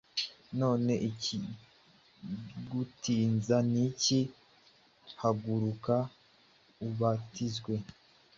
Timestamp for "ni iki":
3.71-4.19